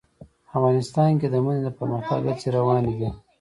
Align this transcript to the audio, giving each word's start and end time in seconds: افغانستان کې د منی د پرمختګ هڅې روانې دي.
افغانستان 0.55 1.11
کې 1.19 1.27
د 1.31 1.35
منی 1.45 1.61
د 1.63 1.69
پرمختګ 1.79 2.21
هڅې 2.29 2.47
روانې 2.57 2.93
دي. 2.99 3.09